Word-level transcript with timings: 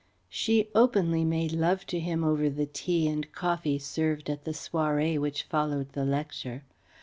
She 0.29 0.67
openly 0.73 1.23
made 1.23 1.51
love 1.51 1.85
to 1.85 1.99
him 1.99 2.23
over 2.23 2.49
the 2.49 2.65
tea 2.65 3.07
and 3.07 3.31
coffee 3.31 3.77
served 3.77 4.31
at 4.31 4.45
the 4.45 4.51
"soirée" 4.51 5.19
which 5.19 5.43
followed 5.43 5.93
the 5.93 6.05
lecture. 6.05 6.63